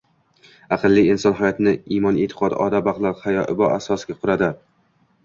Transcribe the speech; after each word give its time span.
Aqlli 0.77 1.01
inson 1.15 1.35
hayotini 1.41 1.73
imon-e’tiqod, 1.97 2.55
odob- 2.69 2.89
axloq, 2.93 3.21
hayo-ibo 3.27 3.69
asosiga 3.75 4.17
quradi. 4.25 4.51